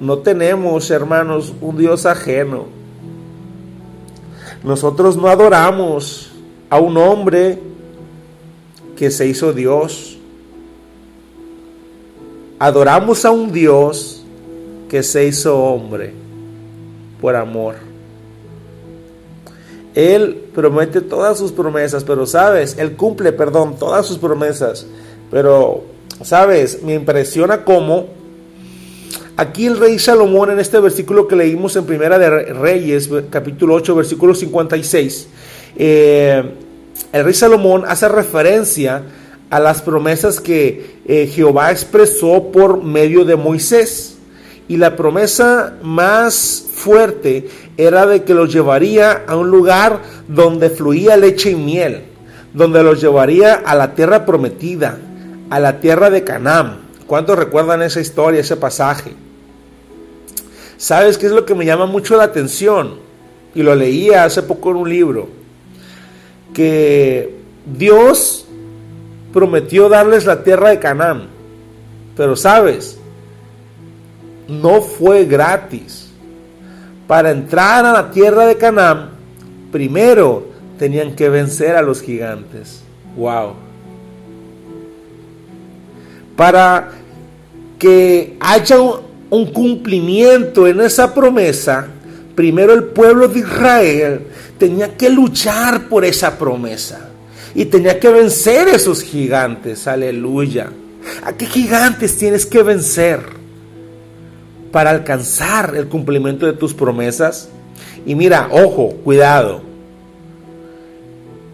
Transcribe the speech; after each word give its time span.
no 0.00 0.18
tenemos, 0.18 0.90
hermanos, 0.90 1.52
un 1.60 1.76
Dios 1.76 2.06
ajeno. 2.06 2.66
Nosotros 4.62 5.16
no 5.16 5.28
adoramos 5.28 6.30
a 6.70 6.78
un 6.78 6.96
hombre 6.96 7.58
que 8.96 9.10
se 9.10 9.26
hizo 9.26 9.52
Dios. 9.52 10.18
Adoramos 12.58 13.24
a 13.24 13.30
un 13.30 13.52
Dios 13.52 14.24
que 14.88 15.02
se 15.02 15.26
hizo 15.26 15.56
hombre 15.58 16.12
por 17.20 17.36
amor. 17.36 17.76
Él 19.94 20.44
promete 20.54 21.00
todas 21.00 21.38
sus 21.38 21.50
promesas, 21.50 22.04
pero 22.04 22.24
sabes, 22.26 22.76
Él 22.78 22.94
cumple, 22.94 23.32
perdón, 23.32 23.76
todas 23.78 24.06
sus 24.06 24.18
promesas. 24.18 24.86
Pero, 25.30 25.84
sabes, 26.22 26.82
me 26.82 26.94
impresiona 26.94 27.64
cómo 27.64 28.17
aquí 29.38 29.66
el 29.66 29.78
rey 29.78 29.98
Salomón 30.00 30.50
en 30.50 30.58
este 30.58 30.80
versículo 30.80 31.28
que 31.28 31.36
leímos 31.36 31.76
en 31.76 31.86
Primera 31.86 32.18
de 32.18 32.28
Reyes, 32.28 33.08
capítulo 33.30 33.74
8, 33.74 33.94
versículo 33.94 34.34
56, 34.34 35.28
eh, 35.76 36.42
el 37.12 37.24
rey 37.24 37.34
Salomón 37.34 37.84
hace 37.86 38.08
referencia 38.08 39.04
a 39.48 39.60
las 39.60 39.80
promesas 39.80 40.40
que 40.40 40.98
eh, 41.06 41.30
Jehová 41.32 41.70
expresó 41.70 42.50
por 42.52 42.82
medio 42.82 43.24
de 43.24 43.36
Moisés. 43.36 44.16
Y 44.66 44.76
la 44.76 44.96
promesa 44.96 45.78
más 45.82 46.66
fuerte 46.74 47.48
era 47.78 48.04
de 48.06 48.24
que 48.24 48.34
los 48.34 48.52
llevaría 48.52 49.24
a 49.26 49.36
un 49.36 49.50
lugar 49.50 50.00
donde 50.26 50.68
fluía 50.68 51.16
leche 51.16 51.52
y 51.52 51.54
miel, 51.54 52.02
donde 52.52 52.82
los 52.82 53.00
llevaría 53.00 53.54
a 53.54 53.74
la 53.74 53.94
tierra 53.94 54.26
prometida, 54.26 54.98
a 55.48 55.58
la 55.58 55.80
tierra 55.80 56.10
de 56.10 56.24
Canaán. 56.24 56.80
¿Cuántos 57.06 57.38
recuerdan 57.38 57.80
esa 57.80 58.00
historia, 58.00 58.42
ese 58.42 58.56
pasaje? 58.56 59.27
¿Sabes 60.78 61.18
qué 61.18 61.26
es 61.26 61.32
lo 61.32 61.44
que 61.44 61.56
me 61.56 61.66
llama 61.66 61.86
mucho 61.86 62.16
la 62.16 62.22
atención? 62.22 62.94
Y 63.54 63.62
lo 63.62 63.74
leía 63.74 64.22
hace 64.22 64.42
poco 64.42 64.70
en 64.70 64.76
un 64.76 64.88
libro. 64.88 65.28
Que 66.54 67.34
Dios 67.66 68.46
prometió 69.32 69.88
darles 69.88 70.24
la 70.24 70.44
tierra 70.44 70.70
de 70.70 70.78
Canaán. 70.78 71.26
Pero 72.16 72.36
sabes, 72.36 72.98
no 74.46 74.80
fue 74.80 75.24
gratis. 75.24 76.10
Para 77.08 77.32
entrar 77.32 77.84
a 77.84 77.92
la 77.92 78.10
tierra 78.12 78.46
de 78.46 78.56
Canaán, 78.56 79.10
primero 79.72 80.46
tenían 80.78 81.16
que 81.16 81.28
vencer 81.28 81.74
a 81.74 81.82
los 81.82 82.00
gigantes. 82.02 82.84
Wow. 83.16 83.54
Para 86.36 86.90
que 87.80 88.36
haya 88.38 88.80
un, 88.80 89.07
cumplimiento 89.46 90.66
en 90.66 90.80
esa 90.80 91.14
promesa, 91.14 91.86
primero 92.34 92.72
el 92.72 92.84
pueblo 92.84 93.28
de 93.28 93.40
Israel 93.40 94.20
tenía 94.58 94.96
que 94.96 95.10
luchar 95.10 95.88
por 95.88 96.04
esa 96.04 96.38
promesa 96.38 97.10
y 97.54 97.64
tenía 97.66 97.98
que 97.98 98.08
vencer 98.08 98.68
esos 98.68 99.02
gigantes. 99.02 99.86
Aleluya. 99.86 100.70
¿A 101.22 101.32
qué 101.32 101.46
gigantes 101.46 102.16
tienes 102.16 102.46
que 102.46 102.62
vencer? 102.62 103.38
para 104.72 104.90
alcanzar 104.90 105.74
el 105.76 105.88
cumplimiento 105.88 106.46
de 106.46 106.52
tus 106.52 106.74
promesas. 106.74 107.48
Y 108.06 108.14
mira, 108.14 108.48
ojo, 108.50 108.90
cuidado. 109.04 109.62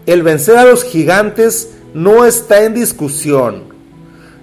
El 0.05 0.23
vencer 0.23 0.57
a 0.57 0.65
los 0.65 0.83
gigantes 0.83 1.71
no 1.93 2.25
está 2.25 2.63
en 2.63 2.73
discusión. 2.73 3.74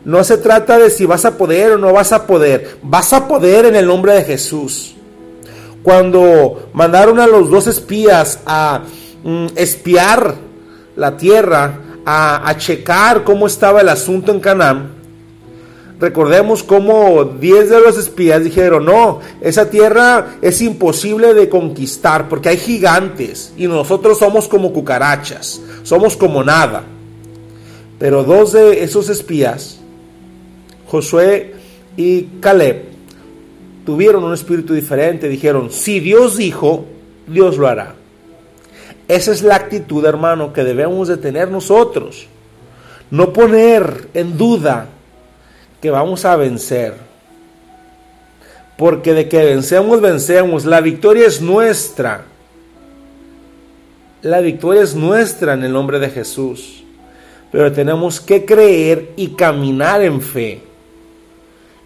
No 0.05 0.25
se 0.25 0.39
trata 0.39 0.79
de 0.79 0.91
si 0.91 1.07
vas 1.07 1.25
a 1.25 1.37
poder 1.37 1.73
o 1.73 1.79
no 1.79 1.93
vas 1.93 2.13
a 2.13 2.27
poder. 2.27 2.79
Vas 2.83 3.13
a 3.13 3.29
poder 3.29 3.67
en 3.67 3.77
el 3.77 3.87
nombre 3.87 4.15
de 4.15 4.25
Jesús. 4.25 4.95
Cuando 5.83 6.71
mandaron 6.73 7.21
a 7.21 7.27
los 7.27 7.51
dos 7.51 7.67
espías 7.67 8.41
a 8.47 8.83
mm, 9.23 9.47
espiar 9.57 10.35
la 10.97 11.17
tierra, 11.17 11.81
a, 12.05 12.49
a 12.49 12.57
checar 12.57 13.25
cómo 13.25 13.47
estaba 13.47 13.81
el 13.81 13.89
asunto 13.89 14.33
en 14.33 14.41
Canaán, 14.41 15.03
Recordemos 16.03 16.65
cómo 16.65 17.23
10 17.23 17.71
de 17.71 17.81
los 17.81 17.97
espías 17.97 18.43
dijeron, 18.43 18.87
no, 18.87 19.21
esa 19.41 19.71
tierra 19.71 20.35
es 20.43 20.61
imposible 20.61 21.33
de 21.33 21.49
conquistar 21.49 22.29
porque 22.29 22.49
hay 22.49 22.57
gigantes 22.57 23.53
y 23.57 23.69
nosotros 23.69 24.19
somos 24.19 24.49
como 24.49 24.73
cucarachas, 24.73 25.61
somos 25.85 26.17
como 26.17 26.43
nada. 26.43 26.83
Pero 28.01 28.25
dos 28.25 28.51
de 28.51 28.83
esos 28.83 29.11
espías, 29.11 29.79
Josué 30.93 31.55
y 31.97 32.25
Caleb, 32.41 32.85
tuvieron 33.87 34.25
un 34.25 34.35
espíritu 34.35 34.75
diferente, 34.75 35.27
dijeron, 35.27 35.71
si 35.71 36.01
Dios 36.01 36.37
dijo, 36.37 36.85
Dios 37.27 37.57
lo 37.57 37.67
hará. 37.67 37.95
Esa 39.09 39.33
es 39.33 39.43
la 39.43 39.57
actitud, 39.57 40.05
hermano, 40.05 40.53
que 40.53 40.65
debemos 40.65 41.09
de 41.09 41.17
tener 41.17 41.51
nosotros. 41.51 42.27
No 43.11 43.33
poner 43.33 44.09
en 44.13 44.37
duda 44.37 44.89
que 45.81 45.91
vamos 45.91 46.27
a 46.27 46.37
vencer. 46.37 46.93
Porque 48.77 49.15
de 49.15 49.31
que 49.31 49.47
vencemos, 49.47 49.99
vencemos. 50.03 50.67
La 50.67 50.83
victoria 50.83 51.27
es 51.27 51.41
nuestra. 51.41 52.27
La 54.21 54.41
victoria 54.41 54.83
es 54.83 54.95
nuestra 54.95 55.55
en 55.55 55.65
el 55.65 55.73
nombre 55.73 55.99
de 55.99 56.11
Jesús. 56.11 56.85
Pero 57.51 57.73
tenemos 57.73 58.21
que 58.21 58.45
creer 58.45 59.13
y 59.17 59.29
caminar 59.29 60.03
en 60.03 60.21
fe. 60.21 60.72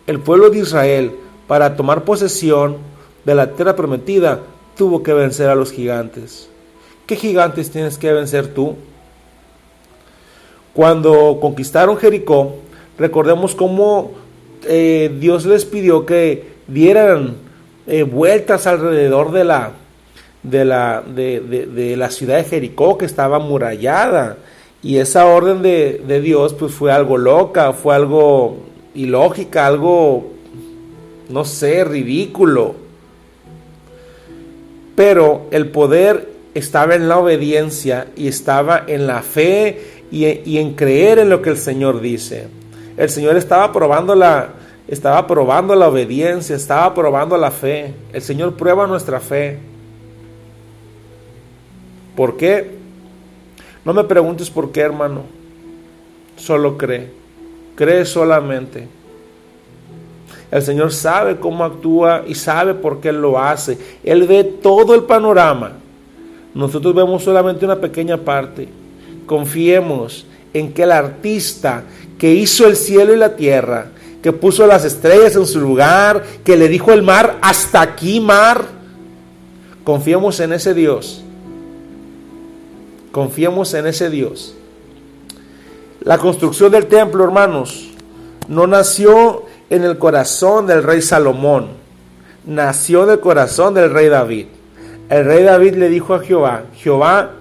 El 0.07 0.21
pueblo 0.21 0.51
de 0.51 0.59
Israel, 0.59 1.13
para 1.47 1.77
tomar 1.77 2.05
posesión 2.05 2.77
de 3.25 3.35
la 3.35 3.53
tierra 3.53 3.77
prometida, 3.77 4.41
tuvo 4.77 5.03
que 5.03 5.13
vencer 5.13 5.49
a 5.49 5.55
los 5.55 5.73
gigantes. 5.73 6.49
¿Qué 7.07 7.17
gigantes 7.17 7.71
tienes 7.71 7.99
que 7.99 8.13
vencer 8.13 8.49
tú? 8.49 8.77
Cuando 10.75 11.39
conquistaron 11.41 11.97
Jericó, 11.97 12.57
Recordemos 12.99 13.55
cómo 13.55 14.13
eh, 14.67 15.15
Dios 15.21 15.45
les 15.45 15.65
pidió 15.65 16.07
que 16.07 16.57
dieran 16.67 17.35
eh, 17.87 18.05
vueltas 18.05 18.67
alrededor 18.67 19.33
de 19.33 19.45
la, 19.45 19.73
de, 20.43 20.65
la, 20.65 21.03
de, 21.07 21.95
la 21.97 22.11
ciudad 22.11 22.39
de 22.39 22.45
Jericó, 22.45 22.97
que 22.97 23.05
estaba 23.05 23.37
amurallada. 23.37 24.39
Y 24.83 24.99
esa 24.99 25.27
orden 25.27 25.63
de, 25.63 26.03
de 26.07 26.21
Dios 26.21 26.55
pues 26.55 26.73
fue 26.73 26.91
algo 26.91 27.19
loca, 27.19 27.73
fue 27.73 27.95
algo 27.95 28.57
ilógica, 28.97 29.67
algo, 29.67 30.33
no 31.29 31.45
sé, 31.45 31.85
ridículo. 31.85 32.75
Pero 34.97 35.47
el 35.51 35.69
poder 35.69 36.31
estaba 36.55 36.95
en 36.95 37.09
la 37.09 37.19
obediencia 37.19 38.09
y 38.17 38.29
estaba 38.29 38.83
en 38.87 39.07
la 39.07 39.23
fe 39.23 40.03
y, 40.11 40.25
y 40.27 40.59
en 40.59 40.75
creer 40.75 41.19
en 41.19 41.29
lo 41.29 41.43
que 41.43 41.51
el 41.51 41.59
Señor 41.59 42.01
dice. 42.01 42.49
El 42.97 43.11
Señor 43.11 43.37
estaba 43.37 43.73
probando 43.73 44.15
la, 44.15 44.55
estaba 44.89 45.27
probando 45.27 45.75
la 45.75 45.89
obediencia, 45.89 46.57
estaba 46.57 46.95
probando 46.95 47.37
la 47.37 47.51
fe. 47.51 47.93
El 48.13 48.23
Señor 48.23 48.55
prueba 48.55 48.87
nuestra 48.87 49.21
fe. 49.21 49.59
¿Por 52.17 52.37
qué? 52.37 52.71
No 53.85 53.93
me 53.93 54.05
preguntes 54.05 54.49
por 54.49 54.73
qué, 54.73 54.81
hermano. 54.81 55.23
Solo 56.37 56.79
cree. 56.79 57.26
Cree 57.77 58.05
solamente. 58.05 58.89
El 60.51 60.63
Señor 60.63 60.93
sabe 60.93 61.37
cómo 61.37 61.65
actúa 61.65 62.25
y 62.27 62.35
sabe 62.35 62.75
por 62.75 63.01
qué 63.01 63.13
lo 63.13 63.39
hace. 63.39 63.79
Él 64.03 64.27
ve 64.27 64.43
todo 64.45 64.95
el 64.95 65.03
panorama. 65.03 65.73
Nosotros 66.55 66.95
vemos 66.95 67.23
solamente 67.23 67.65
una 67.65 67.77
pequeña 67.77 68.17
parte. 68.17 68.69
Confiemos 69.27 70.27
en 70.55 70.73
que 70.73 70.85
el 70.85 70.93
artista 70.93 71.85
que 72.19 72.33
hizo 72.33 72.67
el 72.67 72.77
cielo 72.77 73.13
y 73.13 73.19
la 73.19 73.37
tierra, 73.37 73.89
que 74.23 74.33
puso 74.33 74.67
las 74.67 74.85
estrellas 74.85 75.37
en 75.37 75.47
su 75.47 75.61
lugar, 75.61 76.25
que 76.45 76.57
le 76.57 76.69
dijo 76.69 76.93
el 76.93 77.03
mar, 77.03 77.37
hasta 77.43 77.83
aquí 77.83 78.21
mar. 78.21 78.65
Confiemos 79.85 80.41
en 80.41 80.55
ese 80.55 80.73
Dios. 80.73 81.23
Confiemos 83.13 83.75
en 83.75 83.87
ese 83.87 84.09
Dios. 84.09 84.55
La 86.07 86.19
construcción 86.19 86.71
del 86.71 86.87
templo, 86.87 87.25
hermanos, 87.25 87.89
no 88.47 88.69
nació 88.69 89.43
en 89.69 89.83
el 89.83 89.99
corazón 89.99 90.69
del 90.69 90.85
rey 90.85 91.03
Salomón, 91.03 91.67
nació 92.47 93.07
del 93.07 93.19
corazón 93.19 93.75
del 93.75 93.91
rey 93.91 94.09
David. 94.09 94.47
El 95.09 95.25
rey 95.25 95.43
David 95.43 95.75
le 95.75 95.89
dijo 95.89 96.15
a 96.15 96.21
Jehová, 96.21 96.67
Jehová, 96.77 97.33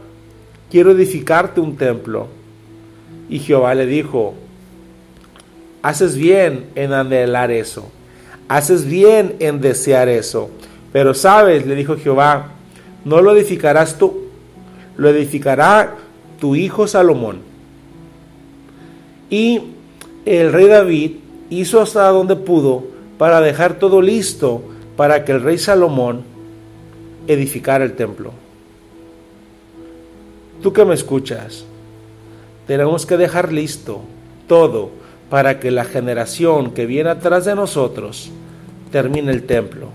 quiero 0.72 0.90
edificarte 0.90 1.62
un 1.62 1.78
templo. 1.78 2.28
Y 3.30 3.38
Jehová 3.38 3.76
le 3.76 3.86
dijo, 3.86 4.34
haces 5.84 6.16
bien 6.16 6.66
en 6.74 6.92
anhelar 6.92 7.52
eso, 7.52 7.92
haces 8.48 8.84
bien 8.84 9.36
en 9.42 9.62
desear 9.62 10.10
eso. 10.10 10.50
Pero 10.92 11.14
sabes, 11.14 11.68
le 11.68 11.76
dijo 11.76 11.98
Jehová, 11.98 12.48
no 13.04 13.22
lo 13.22 13.36
edificarás 13.36 14.00
tú, 14.00 14.24
lo 14.98 15.08
edificará 15.10 15.98
tu 16.40 16.56
hijo 16.56 16.88
Salomón. 16.88 17.54
Y 19.30 19.62
el 20.26 20.54
rey 20.54 20.68
David 20.68 21.12
hizo 21.50 21.82
hasta 21.82 22.08
donde 22.10 22.36
pudo, 22.36 22.84
para 23.18 23.42
dejar 23.42 23.80
todo 23.80 24.02
listo 24.02 24.62
para 24.98 25.26
que 25.26 25.32
el 25.32 25.42
rey 25.42 25.58
Salomón 25.58 26.24
edificara 27.28 27.84
el 27.84 27.96
templo. 27.96 28.32
Tú 30.62 30.74
que 30.74 30.86
me 30.86 30.94
escuchas, 30.94 31.66
tenemos 32.68 33.06
que 33.06 33.18
dejar 33.18 33.52
listo 33.52 34.02
todo 34.48 34.90
para 35.30 35.60
que 35.60 35.72
la 35.72 35.86
generación 35.86 36.72
que 36.72 36.86
viene 36.86 37.10
atrás 37.10 37.46
de 37.46 37.56
nosotros 37.56 38.32
termine 38.92 39.32
el 39.32 39.44
templo. 39.44 39.90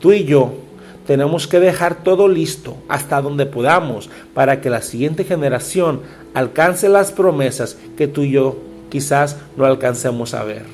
Tú 0.00 0.12
y 0.12 0.24
yo 0.24 0.52
tenemos 1.06 1.48
que 1.48 1.60
dejar 1.60 2.04
todo 2.04 2.28
listo 2.28 2.76
hasta 2.88 3.20
donde 3.20 3.46
podamos 3.46 4.08
para 4.34 4.60
que 4.60 4.70
la 4.70 4.82
siguiente 4.82 5.24
generación 5.24 6.00
alcance 6.34 6.88
las 6.88 7.12
promesas 7.12 7.76
que 7.96 8.06
tú 8.06 8.22
y 8.22 8.30
yo 8.30 8.56
quizás 8.88 9.36
no 9.56 9.64
alcancemos 9.64 10.34
a 10.34 10.44
ver. 10.44 10.64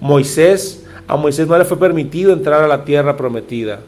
Moisés, 0.00 0.84
a 1.08 1.16
Moisés 1.16 1.48
no 1.48 1.58
le 1.58 1.64
fue 1.64 1.78
permitido 1.78 2.32
entrar 2.32 2.62
a 2.62 2.68
la 2.68 2.84
tierra 2.84 3.16
prometida. 3.16 3.80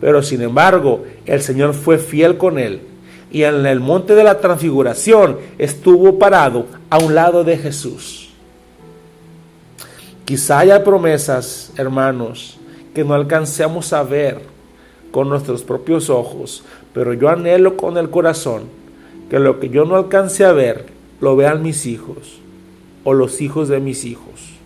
Pero 0.00 0.22
sin 0.22 0.42
embargo, 0.42 1.04
el 1.24 1.40
Señor 1.40 1.74
fue 1.74 1.98
fiel 1.98 2.36
con 2.36 2.58
él 2.58 2.80
y 3.30 3.42
en 3.42 3.66
el 3.66 3.80
monte 3.80 4.14
de 4.14 4.24
la 4.24 4.38
transfiguración 4.38 5.38
estuvo 5.58 6.18
parado 6.18 6.66
a 6.90 6.98
un 6.98 7.14
lado 7.14 7.44
de 7.44 7.56
Jesús. 7.56 8.30
Quizá 10.24 10.60
haya 10.60 10.84
promesas, 10.84 11.72
hermanos, 11.76 12.57
que 12.94 13.04
no 13.04 13.14
alcancemos 13.14 13.92
a 13.92 14.02
ver 14.02 14.40
con 15.10 15.28
nuestros 15.28 15.62
propios 15.62 16.10
ojos, 16.10 16.64
pero 16.92 17.12
yo 17.14 17.28
anhelo 17.28 17.76
con 17.76 17.96
el 17.96 18.10
corazón 18.10 18.64
que 19.30 19.38
lo 19.38 19.60
que 19.60 19.68
yo 19.68 19.84
no 19.84 19.96
alcance 19.96 20.44
a 20.44 20.52
ver, 20.52 20.86
lo 21.20 21.36
vean 21.36 21.62
mis 21.62 21.86
hijos 21.86 22.40
o 23.04 23.14
los 23.14 23.40
hijos 23.40 23.68
de 23.68 23.80
mis 23.80 24.04
hijos. 24.04 24.58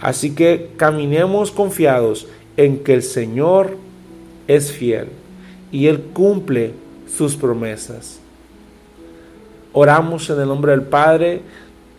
Así 0.00 0.34
que 0.34 0.70
caminemos 0.76 1.50
confiados 1.50 2.28
en 2.56 2.80
que 2.80 2.94
el 2.94 3.02
Señor 3.02 3.76
es 4.46 4.72
fiel 4.72 5.08
y 5.72 5.86
Él 5.86 6.00
cumple 6.12 6.72
sus 7.06 7.36
promesas. 7.36 8.20
Oramos 9.72 10.28
en 10.30 10.40
el 10.40 10.48
nombre 10.48 10.72
del 10.72 10.82
Padre, 10.82 11.42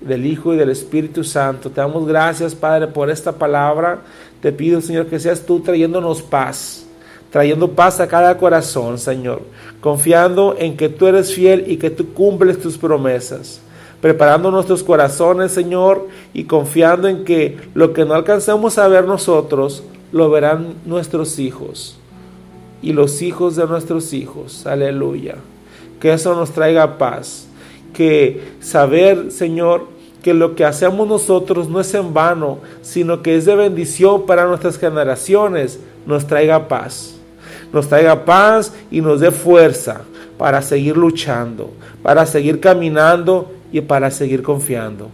del 0.02 0.26
Hijo 0.26 0.54
y 0.54 0.58
del 0.58 0.70
Espíritu 0.70 1.24
Santo. 1.24 1.70
Te 1.70 1.82
damos 1.82 2.08
gracias, 2.08 2.56
Padre, 2.56 2.88
por 2.88 3.10
esta 3.10 3.32
palabra. 3.32 4.00
Te 4.42 4.52
pido, 4.52 4.82
Señor, 4.82 5.08
que 5.08 5.20
seas 5.20 5.42
tú 5.42 5.60
trayéndonos 5.60 6.22
paz, 6.22 6.86
trayendo 7.32 7.72
paz 7.72 8.00
a 8.00 8.08
cada 8.08 8.38
corazón, 8.38 8.98
Señor, 8.98 9.42
confiando 9.82 10.56
en 10.58 10.78
que 10.78 10.90
tú 10.90 11.08
eres 11.08 11.34
fiel 11.34 11.66
y 11.68 11.78
que 11.78 11.90
tú 11.90 12.14
cumples 12.14 12.62
tus 12.62 12.78
promesas. 12.78 13.62
Preparando 14.02 14.52
nuestros 14.52 14.84
corazones, 14.84 15.52
Señor, 15.52 16.08
y 16.34 16.44
confiando 16.44 17.08
en 17.08 17.26
que 17.26 17.58
lo 17.74 17.94
que 17.94 18.06
no 18.06 18.14
alcancemos 18.14 18.78
a 18.78 18.88
ver 18.88 19.06
nosotros, 19.06 19.84
lo 20.12 20.30
verán 20.30 20.76
nuestros 20.86 21.40
hijos 21.40 21.98
y 22.82 22.94
los 22.94 23.22
hijos 23.22 23.56
de 23.56 23.66
nuestros 23.66 24.14
hijos. 24.14 24.66
Aleluya. 24.66 25.36
Que 26.00 26.14
eso 26.14 26.36
nos 26.36 26.52
traiga 26.52 26.98
paz. 26.98 27.47
Que 27.98 28.54
saber, 28.60 29.32
Señor, 29.32 29.88
que 30.22 30.36
lo 30.36 30.54
que 30.54 30.66
hacemos 30.66 31.08
nosotros 31.08 31.68
no 31.68 31.80
es 31.80 31.92
en 31.96 32.14
vano, 32.14 32.60
sino 32.84 33.24
que 33.24 33.36
es 33.36 33.46
de 33.46 33.56
bendición 33.56 34.28
para 34.28 34.46
nuestras 34.46 34.78
generaciones, 34.78 35.80
nos 36.06 36.28
traiga 36.28 36.68
paz. 36.68 37.16
Nos 37.74 37.90
traiga 37.90 38.24
paz 38.24 38.72
y 38.92 39.02
nos 39.02 39.20
dé 39.20 39.32
fuerza 39.32 40.02
para 40.38 40.62
seguir 40.62 40.96
luchando, 40.96 41.72
para 42.04 42.28
seguir 42.28 42.60
caminando 42.60 43.52
y 43.72 43.82
para 43.82 44.12
seguir 44.12 44.44
confiando. 44.44 45.10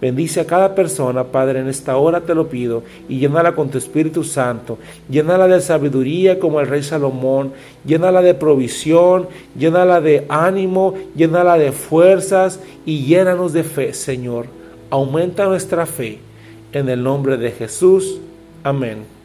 Bendice 0.00 0.40
a 0.40 0.46
cada 0.46 0.74
persona, 0.74 1.24
Padre, 1.24 1.60
en 1.60 1.68
esta 1.68 1.96
hora 1.96 2.20
te 2.20 2.34
lo 2.34 2.48
pido, 2.48 2.82
y 3.08 3.18
llénala 3.18 3.54
con 3.54 3.70
tu 3.70 3.78
Espíritu 3.78 4.24
Santo. 4.24 4.78
Llénala 5.08 5.48
de 5.48 5.60
sabiduría 5.60 6.38
como 6.38 6.60
el 6.60 6.66
rey 6.66 6.82
Salomón, 6.82 7.52
llénala 7.86 8.20
de 8.20 8.34
provisión, 8.34 9.28
llénala 9.56 10.00
de 10.00 10.26
ánimo, 10.28 10.94
llénala 11.16 11.56
de 11.56 11.72
fuerzas 11.72 12.60
y 12.84 13.04
llénanos 13.04 13.52
de 13.52 13.64
fe, 13.64 13.94
Señor. 13.94 14.46
Aumenta 14.90 15.46
nuestra 15.46 15.86
fe. 15.86 16.18
En 16.72 16.88
el 16.88 17.02
nombre 17.02 17.36
de 17.36 17.52
Jesús. 17.52 18.20
Amén. 18.64 19.23